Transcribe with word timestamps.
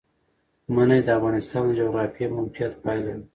منی 0.75 0.99
د 1.03 1.07
افغانستان 1.17 1.63
د 1.67 1.71
جغرافیایي 1.79 2.33
موقیعت 2.37 2.73
پایله 2.83 3.13
ده. 3.19 3.25